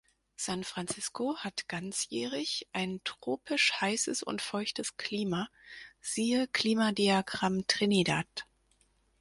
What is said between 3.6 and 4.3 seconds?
heißes